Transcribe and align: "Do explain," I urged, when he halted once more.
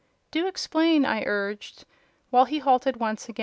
"Do 0.31 0.47
explain," 0.47 1.05
I 1.05 1.21
urged, 1.27 1.85
when 2.31 2.47
he 2.47 2.57
halted 2.57 2.97
once 2.97 3.29
more. 3.29 3.35